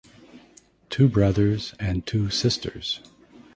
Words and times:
Two 0.89 1.07
brothers 1.07 1.75
and 1.79 2.07
two 2.07 2.31
sisters. 2.31 3.01